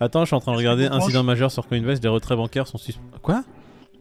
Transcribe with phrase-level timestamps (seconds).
[0.00, 2.78] Attends, je suis en train de regarder incident majeur sur Coinbase, les retraits bancaires sont
[2.78, 3.06] suspendus.
[3.22, 3.44] Quoi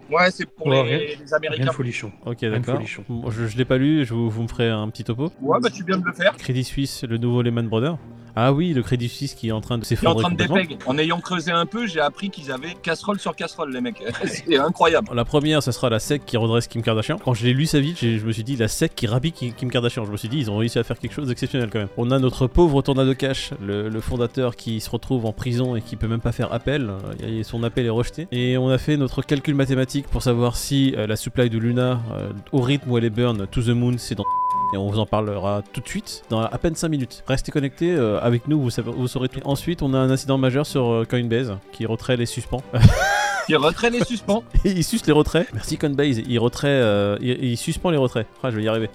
[0.10, 1.62] Ouais, c'est pour Ouais, les, rien- les Américains.
[1.64, 2.12] Rien de folichon.
[2.26, 2.82] Ok, d'accord.
[3.30, 5.32] Je, je l'ai pas lu, je vous, vous me ferez un petit topo.
[5.42, 6.36] Ouais, bah tu viens de le faire.
[6.36, 7.98] Crédit Suisse, le nouveau Lehman Brothers.
[8.36, 10.78] Ah oui, le Crédit Suisse qui est en train de en s'effondrer dépeg.
[10.86, 14.02] En ayant creusé un peu, j'ai appris qu'ils avaient casserole sur casserole, les mecs.
[14.26, 15.08] c'est incroyable.
[15.14, 17.18] La première, ça sera la SEC qui redresse Kim Kardashian.
[17.18, 19.70] Quand je l'ai lu sa vie, je me suis dit la SEC qui Ki- Kim
[19.72, 20.06] Kardashian.
[20.06, 21.90] Je me suis dit, ils ont réussi à faire quelque chose d'exceptionnel quand même.
[21.98, 25.82] On a notre pauvre Tornado Cash, le, le fondateur qui se retrouve en prison et
[25.82, 26.90] qui peut même pas faire appel.
[26.90, 28.28] Euh, et son appel est rejeté.
[28.32, 32.00] Et on a fait notre calcul mathématique pour savoir si euh, la supply de Luna,
[32.14, 34.26] euh, au rythme où elle est burn, to the moon, c'est dans.
[34.74, 37.24] Et on vous en parlera tout de suite, dans à peine 5 minutes.
[37.28, 39.40] Restez connectés euh, avec nous, vous, savez- vous saurez tout.
[39.44, 42.62] Ensuite, on a un incident majeur sur euh, Coinbase qui retrait les suspens.
[43.48, 44.44] Qui retrait les suspens.
[44.64, 45.48] Il suce les retraits.
[45.56, 48.28] Merci Coinbase, il retrait, euh, il, il suspend les retraits.
[48.44, 48.92] Ah, je vais y arriver.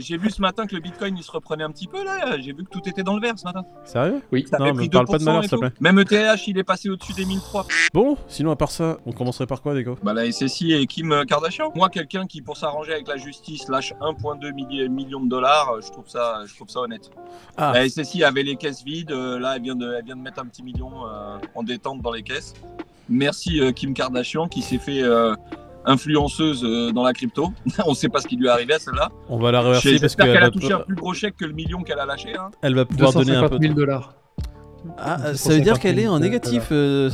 [0.00, 2.38] J'ai vu ce matin que le bitcoin il se reprenait un petit peu là.
[2.38, 3.64] J'ai vu que tout était dans le vert ce matin.
[3.84, 4.22] Sérieux?
[4.32, 4.44] Oui.
[4.50, 5.72] Ça Non, me parle pas de 2% malheur, s'il te plaît.
[5.80, 7.66] Même ETH il est passé au-dessus des 1003.
[7.92, 11.24] Bon, sinon à part ça, on commencerait par quoi, Déco Bah la SSI et Kim
[11.26, 11.72] Kardashian.
[11.74, 15.80] Moi quelqu'un qui pour s'arranger avec la justice lâche 1,2 milli- million de dollars, euh,
[15.80, 17.10] je trouve ça, je trouve ça honnête.
[17.56, 20.20] Ah, La SSI avait les caisses vides, euh, là elle vient de, elle vient de
[20.22, 22.54] mettre un petit million euh, en détente dans les caisses.
[23.08, 25.34] Merci euh, Kim Kardashian qui s'est fait euh,
[25.84, 27.52] influenceuse euh, dans la crypto.
[27.86, 29.10] On sait pas ce qui lui est arrivé à celle-là.
[29.28, 31.52] on va la remercier parce J'espère qu'elle a touché un plus gros chèque que le
[31.52, 32.34] million qu'elle a lâché.
[32.36, 32.50] Hein.
[32.62, 33.62] elle va pouvoir donner un 250 peu.
[33.66, 34.14] 000 dollars.
[34.98, 36.68] Ah, euh, 250 ça veut dire qu'elle est en 000 négatif.
[36.70, 37.08] euh,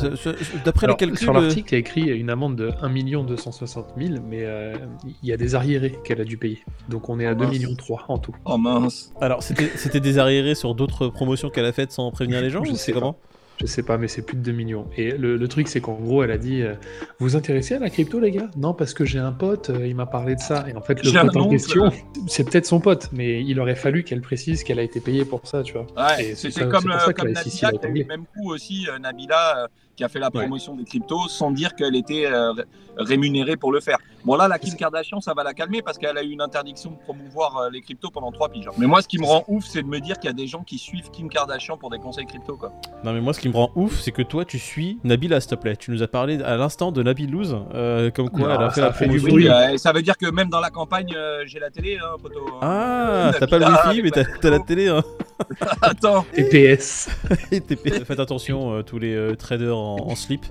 [0.65, 1.19] D'après les calculs.
[1.19, 4.75] sur l'article, il y a écrit une amende de 1 260 000, mais euh,
[5.23, 6.65] il y a des arriérés qu'elle a dû payer.
[6.89, 7.53] Donc on est à Oh, 2 mince.
[7.53, 8.35] millions 3 en tout.
[8.45, 9.13] Oh mince.
[9.21, 12.73] Alors, c'était des arriérés sur d'autres promotions qu'elle a faites sans prévenir les gens Je
[12.73, 13.17] ou sais comment?
[13.61, 14.87] Je sais pas, mais c'est plus de 2 millions.
[14.97, 16.75] Et le, le truc, c'est qu'en gros, elle a dit euh,
[17.19, 18.49] Vous vous intéressez à la crypto, les gars?
[18.57, 20.65] Non, parce que j'ai un pote, euh, il m'a parlé de ça.
[20.69, 21.91] Et en fait, le J'ai un pote en question,
[22.27, 25.47] c'est peut-être son pote, mais il aurait fallu qu'elle précise qu'elle a été payée pour
[25.47, 25.87] ça, tu vois.
[25.97, 27.99] Ouais, c'était comme, pour euh, ça que comme la SEC Nabila a qui a eu
[27.99, 31.51] le même coup aussi, euh, Nabila euh, qui a fait la promotion des cryptos sans
[31.51, 32.65] dire qu'elle était euh, ré-
[32.97, 33.99] rémunérée pour le faire.
[34.25, 36.91] Bon là, la Kim Kardashian, ça va la calmer parce qu'elle a eu une interdiction
[36.93, 38.67] de promouvoir euh, les cryptos pendant trois piges.
[38.69, 38.73] hein.
[38.79, 40.47] Mais moi, ce qui me rend ouf, c'est de me dire qu'il y a des
[40.47, 42.57] gens qui suivent Kim Kardashian pour des conseils crypto.
[42.57, 42.73] Quoi.
[43.05, 45.51] Non, mais moi, ce qui me rend ouf, c'est que toi, tu suis Nabila, s'il
[45.51, 45.77] te plaît.
[45.77, 48.75] Tu nous as parlé à l'instant de Nabilouz, euh, comme quoi Non, elle a ça
[48.75, 49.33] fait a la fait du bruit.
[49.33, 52.17] Oui, euh, ça veut dire que même dans la campagne, euh, j'ai la télé, hein,
[52.21, 52.47] poteau.
[52.63, 55.03] Ah, t'as pas le Nabila wifi, mais t'as la télé, hein.
[55.83, 56.25] Attends.
[56.35, 57.09] Et PS.
[57.53, 58.05] Et TP.
[58.05, 60.47] Faites attention, euh, tous les euh, traders en, en slip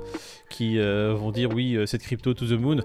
[0.49, 2.81] qui euh, vont dire oui, euh, cette crypto to the moon.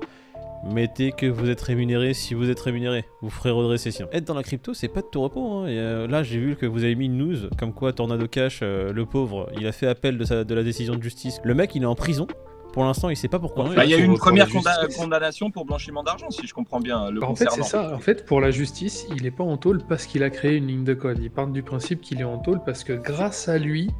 [0.72, 3.04] Mettez que vous êtes rémunéré si vous êtes rémunéré.
[3.20, 4.08] Vous ferez redresser sinon.
[4.12, 5.46] Être dans la crypto, c'est pas de tout repos.
[5.58, 5.66] hein.
[5.66, 8.60] Et, euh, là, j'ai vu que vous avez mis une news comme quoi Tornado Cash,
[8.62, 11.40] euh, le pauvre, il a fait appel de, sa, de la décision de justice.
[11.44, 12.26] Le mec, il est en prison.
[12.72, 13.68] Pour l'instant, il sait pas pourquoi.
[13.68, 14.48] Ouais, Bah, Il y a eu une première
[14.96, 17.10] condamnation pour blanchiment d'argent, si je comprends bien.
[17.10, 17.88] Le Bah, en fait, c'est concernant.
[17.90, 17.94] ça.
[17.94, 20.66] En fait, pour la justice, il n'est pas en tôle parce qu'il a créé une
[20.66, 21.18] ligne de code.
[21.22, 23.90] Il part du principe qu'il est en tôle parce que grâce à lui,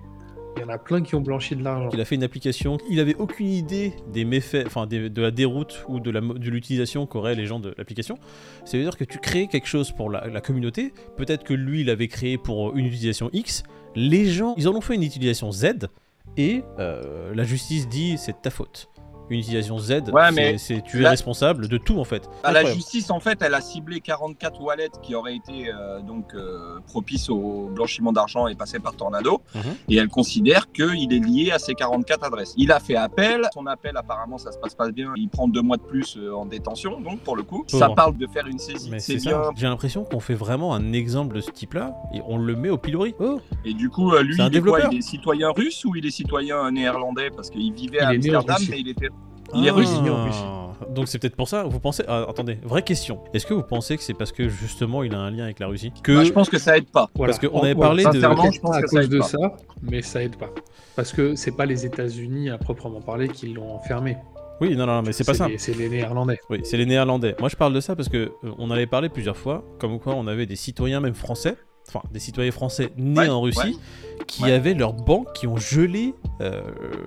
[0.57, 1.91] il y en a plein qui ont blanchi de l'argent.
[1.93, 2.79] Il a fait une application.
[2.89, 6.11] Il avait aucune idée des méfaits, enfin de la déroute ou de
[6.51, 8.19] l'utilisation qu'auraient les gens de l'application.
[8.65, 10.93] Ça veut dire que tu crées quelque chose pour la, communauté.
[11.17, 13.63] Peut-être que lui, il avait créé pour une utilisation X.
[13.97, 15.89] Les gens, ils en ont fait une utilisation Z.
[16.37, 18.89] Et euh, la justice dit c'est ta faute.
[19.31, 22.29] Une utilisation Z, Ouais, c'est- mais c'est tu es responsable de tout en fait.
[22.43, 26.35] Bah, la justice, en fait, elle a ciblé 44 wallets qui auraient été euh, donc
[26.35, 29.41] euh, propices au blanchiment d'argent et passés par Tornado.
[29.55, 29.63] Mhm.
[29.89, 32.55] Et elle considère qu'il est lié à ces 44 adresses.
[32.57, 33.49] Il a fait appel.
[33.55, 35.13] Son appel, apparemment, ça se passe pas bien.
[35.17, 37.65] Il prend deux mois de plus euh, en détention, donc pour le coup.
[37.69, 39.19] Ça parle de faire une saisie c'est.
[39.57, 42.79] J'ai l'impression qu'on fait vraiment un exemple de ce type-là et on le met au
[42.79, 43.15] pilori.
[43.21, 44.51] Oh, Et du coup, lui, il est quoi?
[44.51, 44.89] développeur.
[44.93, 47.31] Il est citoyen russe ou il est citoyen néerlandais?
[47.31, 49.09] Parce qu'il vivait Il à Amsterdam, mais il était.
[49.55, 49.91] Il est russe.
[50.01, 50.39] il est en Russie.
[50.45, 51.65] Ah, Donc c'est peut-être pour ça.
[51.65, 53.21] Vous pensez ah, Attendez, vraie question.
[53.33, 55.67] Est-ce que vous pensez que c'est parce que justement il a un lien avec la
[55.69, 57.09] Russie que Bah, je pense que ça aide pas.
[57.15, 57.33] Voilà.
[57.33, 59.25] Parce qu'on En- avait parlé de- Sincèrement, je pense à que cause aide de pas.
[59.25, 59.39] ça,
[59.83, 60.51] mais ça aide pas.
[60.97, 64.17] Parce que c'est pas les États-Unis à proprement parler qui l'ont enfermé.
[64.61, 65.49] Oui, non, non, mais c'est pas ça.
[65.59, 66.39] C'est les Néerlandais.
[66.49, 67.35] Oui, c'est les Néerlandais.
[67.41, 70.15] Moi, je parle de ça parce que euh, on avait parlé plusieurs fois, comme quoi
[70.15, 71.57] on avait des citoyens même français,
[71.89, 73.79] enfin des citoyens français nés Ouais, en Russie,
[74.27, 74.53] qui Ouais.
[74.53, 76.63] avaient leurs banques qui ont gelé euh,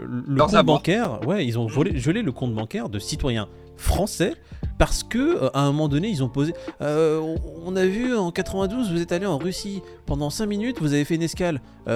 [0.06, 1.20] le Leurs compte bancaire.
[1.28, 4.34] Ouais, ils ont volé, gelé le compte bancaire de citoyens français
[4.80, 6.54] parce que euh, à un moment donné ils ont posé.
[6.82, 7.20] euh,
[7.66, 11.06] on- a vu en 92, vous êtes allé en Russie pendant 5 minutes, vous avez
[11.06, 11.62] fait une escale.
[11.88, 11.94] Il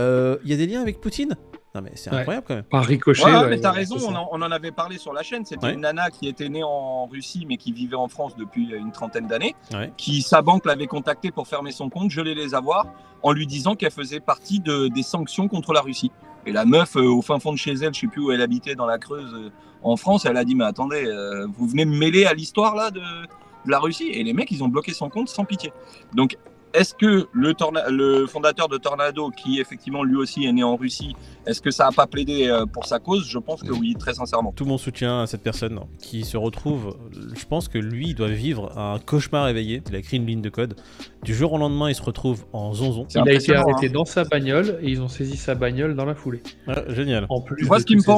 [0.49, 1.35] y a des liens avec Poutine?
[1.73, 2.17] Non mais c'est Ouais.
[2.17, 2.63] incroyable quand même.
[2.65, 3.23] Par ricochet.
[3.23, 5.45] Ouais, mais t'as raison, on en, on en avait parlé sur la chaîne.
[5.45, 5.73] C'était Ouais.
[5.73, 9.27] une nana qui était née en Russie mais qui vivait en France depuis une trentaine
[9.27, 9.91] d'années, Ouais.
[9.95, 12.87] qui sa banque l'avait contactée pour fermer son compte, geler les avoirs,
[13.23, 16.11] en lui disant qu'elle faisait partie de, des sanctions contre la Russie.
[16.45, 18.41] Et la meuf, euh, au fin fond de chez elle, je sais plus où elle
[18.41, 19.51] habitait dans la Creuse euh,
[19.83, 22.89] en France, elle a dit mais attendez, euh, vous venez me mêler à l'histoire là
[22.91, 25.71] de, de la Russie Et les mecs, ils ont bloqué son compte sans pitié.
[26.13, 26.37] Donc
[26.73, 30.75] est-ce que le, torna- le fondateur de Tornado, qui effectivement lui aussi est né en
[30.75, 31.15] Russie,
[31.45, 33.27] est-ce que ça a pas plaidé euh, pour sa cause?
[33.27, 34.51] Je pense que oui, très sincèrement.
[34.55, 36.97] Tout mon soutien à cette personne qui se retrouve.
[37.35, 39.81] Je pense que lui, il doit vivre un cauchemar éveillé.
[39.89, 40.75] Il a écrit une ligne de code.
[41.23, 43.07] Du jour au lendemain, il se retrouve en zonzon.
[43.15, 43.91] Il a été arrêté hein.
[43.93, 46.41] dans sa bagnole et ils ont saisi sa bagnole dans la foulée.
[46.67, 47.25] Ah, génial.
[47.29, 48.11] En plus Tu vois ce qui me tous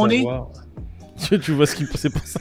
[1.30, 2.40] tu tu vois ce qui c'est pour ça.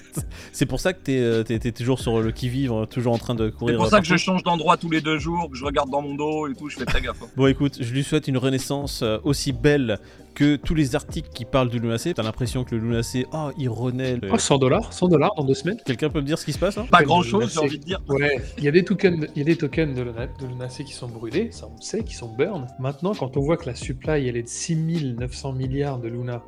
[0.53, 3.19] C'est pour ça que t'es euh, t'es- t'es toujours sur le qui vive, toujours en
[3.19, 3.75] train de courir.
[3.75, 5.91] C'est pour euh, ça que je change d'endroit tous les deux jours, que je regarde
[5.91, 7.23] dans mon dos et tout, je fais très gaffe.
[7.23, 7.27] hein.
[7.37, 9.99] Bon, écoute, je lui souhaite une renaissance euh, aussi belle
[10.35, 12.15] que tous les articles qui parlent du Lunacé.
[12.15, 14.17] T'as l'impression que le Lunacé, oh, il renaît.
[14.17, 16.53] le- Oh, 100 dollars 100 dollars dans deux semaines Quelqu'un peut me dire ce qui
[16.53, 16.87] se passe hein?
[16.91, 18.01] Pas grand chose, j'ai envie de dire.
[18.09, 20.85] Ouais, il y a des tokens, il y a des tokens de Luna- de Lunacé
[20.85, 22.67] qui sont brûlés, ça on le sait, qui sont burn.
[22.79, 26.43] Maintenant, quand on voit que la supply elle est de 6900 milliards de Luna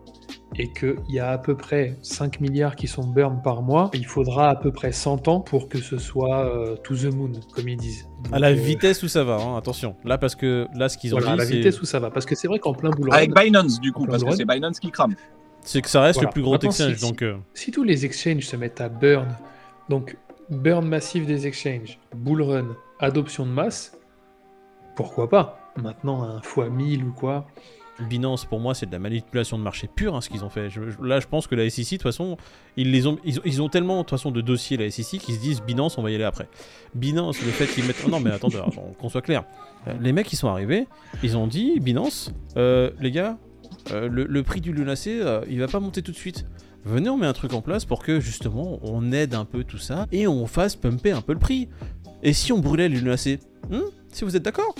[0.56, 4.06] et qu'il y a à peu près 5 milliards qui sont burn par mois, il
[4.06, 7.68] faudra à peu près 100 ans pour que ce soit euh, to the moon, comme
[7.68, 8.08] ils disent.
[8.32, 9.96] À la Donc, euh, vitesse où ça va, hein, attention.
[10.04, 11.98] Là, parce que là, ce qu'ils ont Voilà, à dit, la c'est- vitesse où ça
[11.98, 12.10] va.
[12.10, 14.36] Parce que c'est vrai qu'en plein bull run, Avec Binance, du coup, parce de que
[14.36, 15.14] c'est Binance qui crame.
[15.62, 16.28] c'est que ça reste Voilà.
[16.28, 16.94] le plus gros Maintenant, exchange.
[16.96, 19.26] si- donc, euh, si tous les exchanges se mettent à burn,
[19.88, 20.16] donc
[20.50, 23.98] burn massif des exchanges, bull run, adoption de masse,
[24.94, 25.58] pourquoi pas?
[25.82, 27.46] Maintenant, un fois 1000 ou quoi
[28.00, 30.68] Binance, pour moi, c'est de la manipulation de marché pure, hein, ce qu'ils ont fait.
[31.02, 32.36] Là, je pense que la SEC, de toute façon,
[32.76, 35.96] ils, les ont, ils, ont- tellement, de de dossiers, la SEC, qu'ils se disent Binance,
[35.98, 36.48] on va y aller après.
[36.94, 38.02] Binance, le fait qu'ils mettent.
[38.06, 38.58] Oh non, mais attendez,
[38.98, 39.44] qu'on soit clair.
[40.00, 40.86] Les mecs, ils sont arrivés,
[41.22, 43.38] ils ont dit Binance, euh, les gars,
[43.92, 46.46] euh, le, le prix du Lunacé, euh, il va pas monter tout de suite.
[46.84, 49.78] Venez, on met un truc en place pour que, justement, on aide un peu tout
[49.78, 51.68] ça et on fasse pumper un peu le prix.
[52.22, 53.80] Et si on brûlait le Lunacé Hmm?
[54.12, 54.74] Si vous êtes d'accord?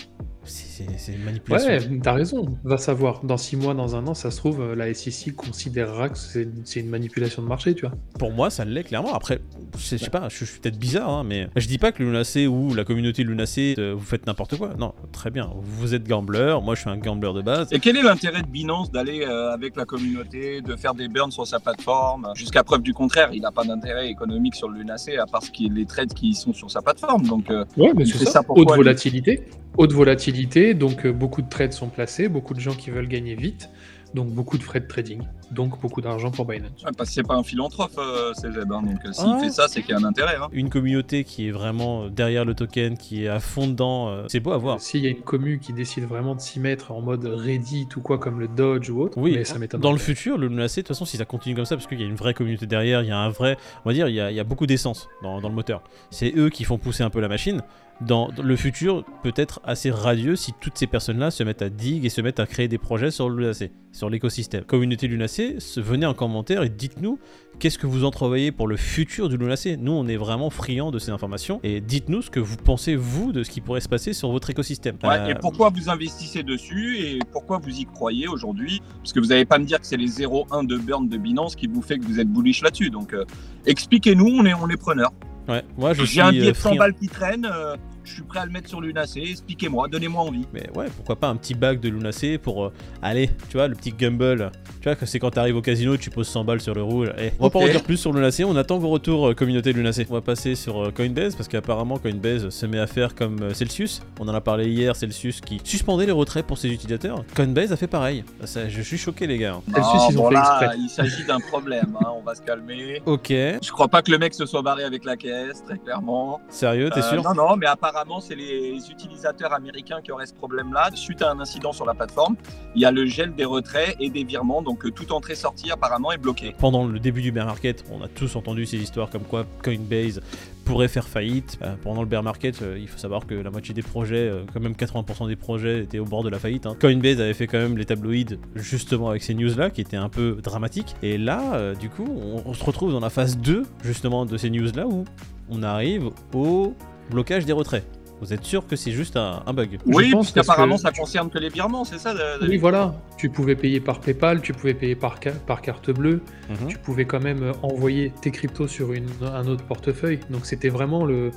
[0.47, 1.69] C'est une manipulation.
[1.71, 2.57] Ouais, t'as raison.
[2.65, 3.25] Va savoir.
[3.25, 6.81] Dans 6 mois, dans un an, ça se trouve, euh, la SEC considérera que c'est
[6.81, 7.95] une manipulation de marché, tu vois.
[8.19, 9.15] Pour moi, ça l'est clairement.
[9.15, 9.41] Après,
[9.77, 12.11] je sais pas, je, je suis peut-être bizarre, hein, mais je dis pas que le
[12.11, 14.71] Lunacé ou la communauté Lunacé, euh, vous faites n'importe quoi.
[14.79, 15.51] Non, très bien.
[15.63, 17.69] Vous êtes gambler, moi je suis un gambler de base.
[17.73, 21.31] Et quel est l'intérêt de Binance d'aller euh, avec la communauté, de faire des burns
[21.33, 25.17] sur sa plateforme Jusqu'à preuve du contraire, il n'a pas d'intérêt économique sur le Lunacé
[25.17, 27.27] à part ce qui est les trades qui sont sur sa plateforme.
[27.27, 28.31] Donc, euh, Ouais, mais c'est ça.
[28.33, 28.77] ça Haute lui?
[28.77, 29.45] volatilité.
[29.77, 33.35] Haute volatilité, donc euh, beaucoup de trades sont placés, beaucoup de gens qui veulent gagner
[33.35, 33.71] vite,
[34.15, 36.85] donc beaucoup de frais de trading, donc beaucoup d'argent pour Binance.
[36.85, 38.59] ouais, parce que c'est pas un philanthrope, euh, CZ.
[38.71, 38.83] hein.
[38.83, 39.39] donc, euh, s'il Ah.
[39.43, 40.37] fait ça, c'est qu'il y a un intérêt.
[40.41, 40.47] hein.
[40.53, 44.39] Une communauté qui est vraiment derrière le token, qui est à fond dedans, euh, c'est
[44.39, 44.81] beau à voir.
[44.81, 48.01] S'il y a une commu qui décide vraiment de s'y mettre en mode Reddit ou
[48.01, 49.81] quoi comme le Dodge ou autre, Oui, mais ça m'étonne.
[49.81, 52.01] dans le futur, le Lunacé, de toute façon, si ça continue comme ça, parce qu'il
[52.01, 53.57] y a une vraie communauté derrière, il y a un vrai.
[53.85, 55.83] On va dire, il y a, il y a beaucoup d'essence dans, dans le moteur.
[56.11, 57.63] C'est eux qui font pousser un peu la machine.
[58.01, 62.09] Dans, le futur, peut-être assez radieux si toutes ces personnes-là se mettent à dig et
[62.09, 64.65] se mettent à créer des projets sur le Lunacé, sur l'écosystème.
[64.65, 67.19] Communauté Lunacé, se- venez en commentaire et dites-nous
[67.61, 69.77] qu'est-ce que vous entrevoyez pour le futur du Lunacé.
[69.77, 73.33] Nous, on est vraiment friands de ces informations et dites-nous ce que vous pensez, vous,
[73.33, 74.97] de ce qui pourrait se passer sur votre écosystème.
[75.05, 78.83] Ouais, Euh, Et pourquoi vous investissez dessus et pourquoi vous y croyez aujourd'hui?
[78.99, 81.55] Parce que vous n'allez pas me dire que c'est les 0,1 de burn de Binance
[81.55, 82.91] qui vous fait que vous êtes bullish là-dessus.
[82.91, 83.25] Donc, euh,
[83.67, 85.13] expliquez-nous, on est, on est preneurs.
[85.49, 86.77] Ouais, moi, je suis J'ai un billet euh, de 100 friand.
[86.79, 89.21] balles qui traîne, euh, je suis prêt à le mettre sur l'Unacé.
[89.21, 90.47] Expliquez-moi, donnez-moi envie.
[90.53, 92.73] Mais ouais, pourquoi pas un petit bac de Lunacé pour euh,
[93.03, 94.51] aller, tu vois, le petit gamble.
[94.81, 97.11] Tu vois que c'est quand t'arrives au casino, tu poses 100 balles sur le rouge.
[97.19, 99.73] Eh, on va pas en dire plus sur Lunacé, on attend vos retours euh, communauté
[99.73, 100.07] Lunacé.
[100.11, 103.55] On va passer sur euh, Coinbase parce qu'apparemment Coinbase se met à faire comme euh,
[103.55, 104.03] Celsius.
[104.21, 107.25] On en a parlé hier, Celsius qui suspendait les retraits pour ses utilisateurs.
[107.35, 108.25] Coinbase a fait pareil.
[108.45, 109.59] Ça, je suis choqué les gars.
[109.75, 110.77] Celsius, Non, ils ont bon, fait là, exprès.
[110.79, 113.03] Il s'agit d'un problème, hein, on va se calmer.
[113.07, 116.41] Ok, Je crois pas que le mec se soit barré avec la caisse, très clairement.
[116.51, 117.23] sérieux, t'es Euh, sûr?
[117.23, 120.91] Non, non, mais apparemment, c'est les utilisateurs américains qui auraient ce problème-là.
[120.95, 122.35] Suite à un incident sur la plateforme,
[122.75, 126.11] il y a le gel des retraits et des virements, donc euh, toute entrée-sortie apparemment
[126.11, 126.57] est bloquée.
[126.59, 130.21] Pendant le début du bear market, on a tous entendu ces histoires comme quoi Coinbase
[130.65, 131.57] pourrait faire faillite.
[131.63, 134.61] Euh, pendant le bear market, euh, il faut savoir que la moitié des projets, quand
[134.61, 136.67] même 80% des projets étaient au bord de la faillite.
[136.67, 136.77] hein.
[136.81, 140.39] Coinbase avait fait quand même les tabloïds justement avec ces news-là qui étaient un peu
[140.43, 140.97] dramatiques.
[141.05, 144.51] Et là, du coup, on, on se retrouve dans la phase 2 justement de ces
[144.51, 145.05] news-là où
[145.49, 146.75] on arrive au
[147.11, 147.85] blocage des retraits.
[148.21, 151.39] Vous êtes sûr que c'est juste un, un bug Oui, parce ça que- concerne que
[151.39, 152.95] les virements, c'est ça David Oui, voilà.
[153.19, 156.69] Tu pouvais payer par PayPal, tu pouvais payer par, ca- par carte bleue, Mhm.
[156.69, 160.21] tu pouvais quand même euh, envoyer tes cryptos sur une- un autre portefeuille.
[160.31, 161.33] Donc c'était vraiment le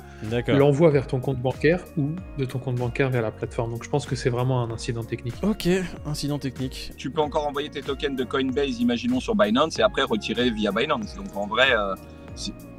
[0.56, 3.72] l'envoi vers ton compte bancaire ou de ton compte bancaire vers la plateforme.
[3.72, 5.34] Donc je pense que c'est vraiment un incident technique.
[5.42, 5.68] Ok,
[6.06, 6.92] incident technique.
[6.96, 10.70] Tu peux encore envoyer tes tokens de Coinbase, imaginons, sur Binance et après retirer via
[10.70, 11.16] Binance.
[11.16, 11.94] Donc en vrai, euh,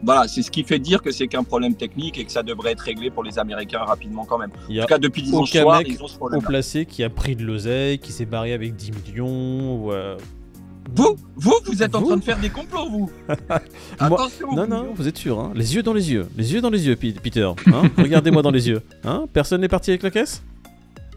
[0.03, 2.71] voilà, c'est ce qui fait dire que c'est qu'un problème technique et que ça devrait
[2.71, 4.51] être réglé pour les Américains rapidement quand même.
[4.69, 6.41] Il y En tout cas, depuis dimanche soir, mec ils ont ce problème.
[6.41, 9.83] placé qui a pris de l'oseille, qui s'est barré avec 10 millions.
[9.85, 10.17] Ou, euh,
[10.95, 13.11] Vous, vous, vous êtes en train de faire des complots, vous.
[13.27, 13.59] Moi-
[13.99, 14.53] Attention.
[14.55, 16.27] Non, non, vous êtes sûr, hein Les yeux dans les yeux.
[16.37, 17.51] Les yeux dans les yeux, Peter.
[17.67, 18.81] Hein Regardez-moi dans les yeux.
[19.03, 20.41] Hein Personne n'est parti avec la caisse?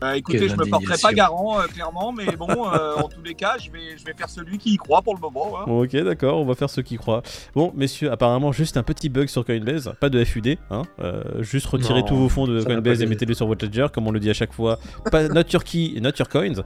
[0.03, 3.23] Euh, écoutez, Quelle je me porterai pas garant, euh, clairement, mais bon, euh, en tous
[3.23, 5.59] les cas, je vais, je vais faire celui qui y croit pour le moment.
[5.59, 5.65] hein.
[5.67, 7.23] Bon, ok, d'accord, on va faire ceux qui croient.
[7.55, 11.67] Bon, messieurs, apparemment, juste un petit bug sur Coinbase, pas de FUD, hein, euh, juste
[11.67, 14.21] retirez Non, tous vos fonds de Coinbase et mettez-les sur votre ledger, comme on le
[14.21, 14.79] dit à chaque fois.
[15.11, 16.63] Pas not your key, not your coins.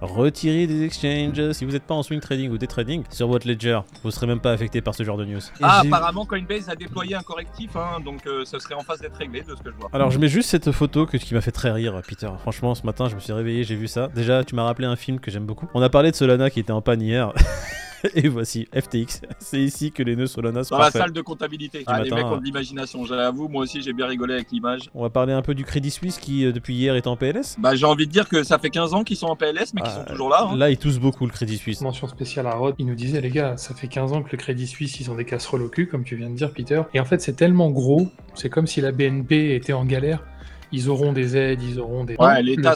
[0.00, 1.52] Retirez des exchanges.
[1.52, 4.26] Si vous n'êtes pas en swing trading ou day trading sur votre ledger, vous serez
[4.26, 5.40] même pas affecté par ce genre de news.
[5.62, 9.16] Ah, apparemment, Coinbase a déployé un correctif, hein, donc euh, ça serait en phase d'être
[9.16, 9.90] réglé de ce que je vois.
[9.92, 12.28] Alors je mets juste cette photo que, qui m'a fait très rire, Peter.
[12.40, 14.08] Franchement, ce matin, je me suis réveillé, j'ai vu ça.
[14.14, 15.68] Déjà, tu m'as rappelé un film que j'aime beaucoup.
[15.74, 17.32] On a parlé de Solana qui était en panne hier.
[18.14, 19.22] Et voici FTX.
[19.38, 21.82] C'est ici que les nœuds Solana sont Dans la salle de comptabilité.
[21.86, 24.90] Ah, les matin, mecs ont de l'imagination, j'avoue, moi aussi j'ai bien rigolé avec l'image.
[24.94, 27.56] On va parler un peu du Crédit Suisse qui, euh, depuis hier, est en PLS.
[27.58, 29.82] Bah, j'ai envie de dire que ça fait 15 ans qu'ils sont en PLS, mais
[29.82, 30.48] qu'ils Ah, sont toujours là.
[30.50, 30.56] hein.
[30.56, 31.80] Là, ils toussent beaucoup le Crédit Suisse.
[31.80, 34.38] Mention spéciale à Rod, il nous disait les gars, ça fait 15 ans que le
[34.38, 36.82] Crédit Suisse, ils ont des casseroles au cul, comme tu viens de dire, Peter.
[36.94, 40.24] Et en fait, c'est tellement gros, c'est comme si la BNP était en galère.
[40.72, 42.16] Ils auront des aides, ils auront des.
[42.16, 42.74] Ouais, l'État.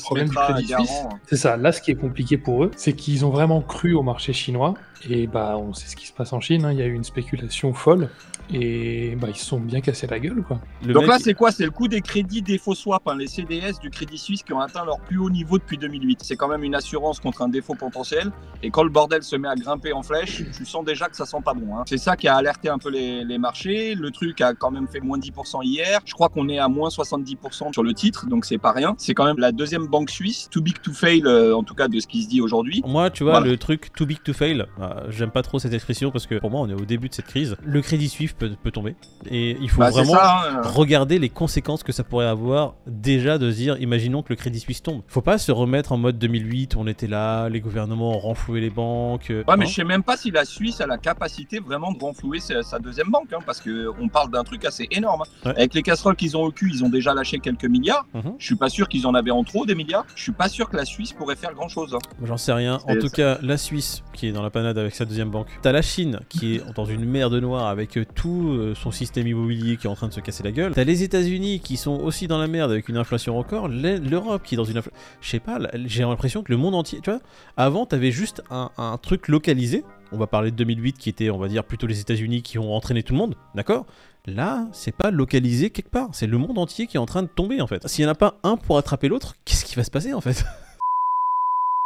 [0.78, 1.56] Suisse, c'est ça.
[1.56, 4.74] Là, ce qui est compliqué pour eux, c'est qu'ils ont vraiment cru au marché chinois.
[5.10, 6.64] Et bah, on sait ce qui se passe en Chine.
[6.64, 6.72] hein.
[6.72, 8.08] Il y a eu une spéculation folle.
[8.52, 10.60] Et bah, ils se sont bien cassés la gueule, quoi.
[10.84, 11.50] Le Donc mec- là, c'est quoi?
[11.50, 14.60] C'est le coût des crédits défaut swap, hein, les CDS du Crédit Suisse qui ont
[14.60, 16.20] atteint leur plus haut niveau depuis 2008.
[16.22, 18.30] C'est quand même une assurance contre un défaut potentiel.
[18.62, 21.24] Et quand le bordel se met à grimper en flèche, tu sens déjà que ça
[21.26, 21.76] sent pas bon.
[21.76, 21.84] hein.
[21.86, 23.94] C'est ça qui a alerté un peu les, les marchés.
[23.94, 26.00] Le truc a quand même fait moins 10% hier.
[26.04, 28.94] Je crois qu'on est à moins 70% sur le titre, donc c'est pas rien.
[28.98, 31.88] C'est quand même la deuxième banque suisse, too big to fail, euh, en tout cas
[31.88, 32.82] de ce qui se dit aujourd'hui.
[32.86, 33.46] Moi, tu vois, Voilà.
[33.46, 36.50] le truc too big to fail, euh, j'aime pas trop cette expression parce que pour
[36.50, 37.56] moi, on est au début de cette crise.
[37.64, 38.94] Le Crédit Suisse peut, peut tomber.
[39.30, 40.42] Et il faut Bah, vraiment ça.
[40.48, 40.60] hein.
[40.64, 44.60] regarder les conséquences que ça pourrait avoir déjà de se dire, imaginons que le Crédit
[44.60, 45.02] Suisse tombe.
[45.06, 48.70] Faut pas se remettre en mode 2008, on était là, les gouvernements ont renfloué les
[48.70, 49.30] banques.
[49.30, 49.68] euh, Ouais, mais hein.
[49.68, 52.78] je sais même pas si la Suisse a la capacité vraiment de renflouer sa, sa
[52.78, 55.22] deuxième banque, hein, parce que on parle d'un truc assez énorme.
[55.44, 55.48] hein.
[55.50, 55.56] Ouais.
[55.58, 58.06] Avec les casseroles qu'ils ont au cul, ils ont déjà lâché quelques milliards.
[58.14, 58.34] Mhm.
[58.38, 60.04] Je suis pas sûr qu'ils en avaient en trop des milliards.
[60.16, 61.96] Je suis pas sûr que la Suisse pourrait faire grand chose.
[62.22, 62.78] J'en sais rien.
[62.88, 65.46] En tout cas, la Suisse qui est dans la panade avec sa deuxième banque.
[65.62, 69.26] T'as la Chine qui est dans une merde noire avec euh, tout euh, son système
[69.26, 70.72] immobilier qui est en train de se casser la gueule.
[70.72, 73.68] T'as les États-Unis qui sont aussi dans la merde avec une inflation record.
[73.68, 74.98] L'E- L'Europe qui est dans une inflation.
[75.20, 77.00] Je sais pas, j'ai l'impression que le monde entier.
[77.02, 77.20] Tu vois,
[77.56, 79.84] avant t'avais juste un, un truc localisé.
[80.12, 82.74] On va parler de 2008 qui était, on va dire, plutôt les États-Unis qui ont
[82.74, 83.34] entraîné tout le monde.
[83.54, 83.86] D'accord?
[84.26, 86.10] Là, c'est pas localisé quelque part.
[86.12, 87.86] C'est le monde entier qui est en train de tomber en fait.
[87.88, 90.20] S'il y en a pas un pour attraper l'autre, qu'est-ce qui va se passer en
[90.20, 90.44] fait?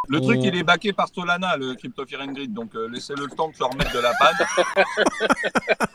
[0.08, 2.88] Le On- truc, il est baqué par Solana, le Crypto Fear and Grid, donc euh,
[2.88, 4.76] laissez-le le temps de se remettre de la panne.